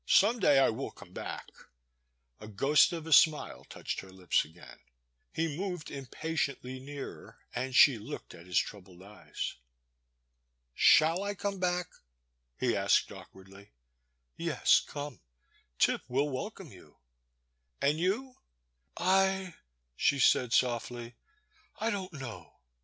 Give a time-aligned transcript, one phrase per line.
[0.07, 1.51] Some day I will come back
[2.11, 4.79] '* A ghost of a smile touched her lips again.
[5.31, 9.57] He moved impatiently nearer, and she looked at his troubled eyes.
[10.73, 11.87] Shall I come back?
[12.59, 13.73] he asked awkwardly.
[14.35, 15.19] Yes— come;
[15.77, 16.97] Tip will welcome you
[17.79, 18.37] And you?
[18.69, 19.53] '* I,*'—
[19.95, 21.13] she said sofUy—
[21.77, 22.55] I don*t know.